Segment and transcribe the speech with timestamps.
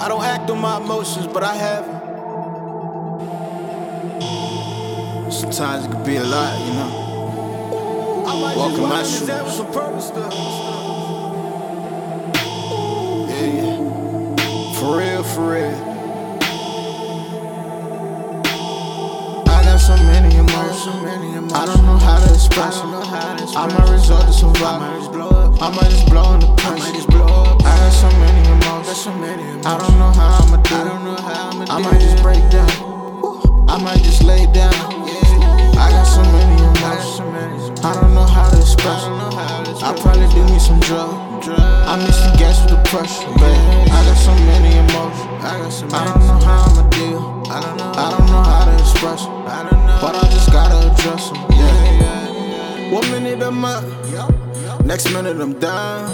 [0.00, 1.96] I don't act on my emotions, but I have them.
[5.30, 7.14] Sometimes it could be a lot, you know.
[8.56, 9.26] Walking my shoes.
[13.28, 13.76] Yeah, yeah.
[14.78, 15.97] For real, for real.
[20.88, 21.52] Emotions.
[21.52, 22.94] I don't know how to express them.
[22.94, 25.08] I might resort to some violence.
[25.60, 26.82] I might just blow in the punch.
[26.82, 29.66] I got so many emotions.
[29.66, 31.70] I don't know how I'ma do it.
[31.70, 32.70] I might just break down.
[33.68, 34.74] I might just lay down.
[35.78, 37.80] I got so many emotions.
[37.84, 39.18] I don't know how to express them.
[39.82, 41.48] I probably do me some drugs.
[41.48, 43.88] I miss the gas with the pressure, babe.
[43.92, 45.92] I got so many emotions.
[45.92, 47.22] I don't know how I'ma deal.
[47.50, 49.07] I don't know how to express
[53.36, 53.84] I'm up,
[54.84, 56.08] next minute I'm down.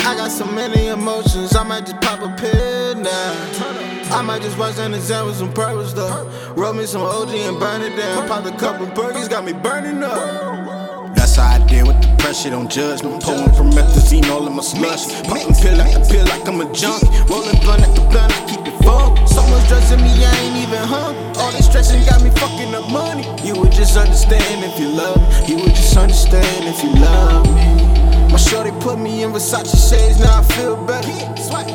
[0.00, 4.10] I got so many emotions, I might just pop a pill now.
[4.10, 6.28] I might just watch an examples on purpose though.
[6.56, 8.26] Roll me some OG and burn it down.
[8.26, 11.14] Pop a couple burgers, got me burning up.
[11.14, 13.16] That's how I deal with the pressure, don't judge me.
[13.22, 15.06] Pulling promethazine all in my slush.
[15.22, 17.02] Popping pill after pill like I'm a junk.
[17.30, 19.18] Rolling blunt after blunt, I keep it funk.
[19.28, 21.16] So much drugs in me, I ain't even hung.
[21.36, 23.24] All this stressing got me fucking up money.
[23.42, 25.46] You would just understand if you love me.
[25.48, 28.28] You would just understand if you love me.
[28.30, 31.08] My shorty put me in Versace shades, now I feel better.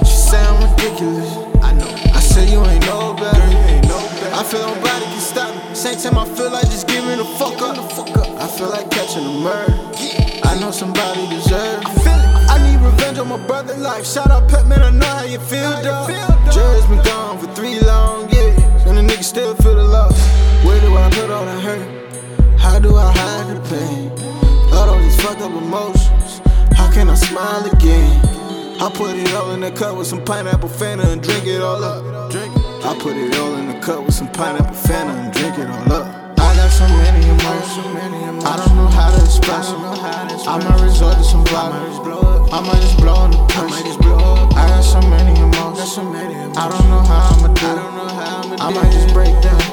[0.05, 1.33] She say I'm ridiculous.
[1.63, 1.89] I know.
[2.13, 3.41] I say you ain't no better.
[4.33, 5.75] I feel nobody can stop me.
[5.75, 7.77] Same time I feel like just giving a fuck up.
[8.39, 9.73] I feel like catching a murder.
[10.43, 12.33] I know somebody deserves it.
[12.53, 14.05] I need revenge on my brother life.
[14.05, 15.62] Shout out Pet Man, I know how you feel,
[22.83, 24.11] do I hide the pain?
[24.69, 26.41] Thought all these fucked up emotions.
[26.75, 28.19] How can I smile again?
[28.81, 31.81] I put it all in the cup with some pineapple Fanta and drink it all
[31.81, 32.29] up.
[32.29, 32.85] Drink it.
[32.85, 35.93] I put it all in the cup with some pineapple Fanta and drink it all
[35.93, 36.05] up.
[36.37, 38.43] I got so many emotions.
[38.43, 39.81] I don't know how to express them.
[39.81, 41.97] I might resort to some violence.
[42.51, 43.71] I might just blow in the punch.
[44.59, 45.97] I got so many emotions.
[46.57, 47.69] I don't know how I'ma do
[48.51, 48.59] it.
[48.59, 49.72] I might just break down.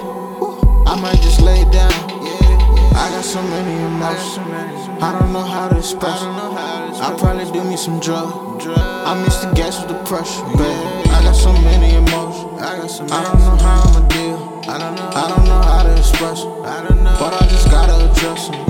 [3.41, 5.03] So many emotions.
[5.03, 6.35] I don't know how to express them.
[6.37, 8.67] I probably do me some drugs.
[8.67, 11.07] I miss the gas with the pressure, babe.
[11.17, 13.11] I got so many emotions.
[13.11, 14.39] I don't know how I'ma deal.
[14.69, 16.63] I don't know how to express them.
[17.21, 18.70] But I just gotta address them.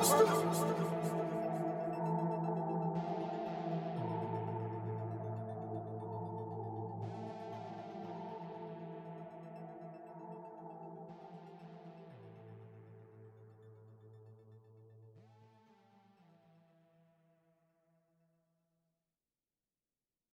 [0.00, 0.54] Stop.
[0.54, 0.71] Stop.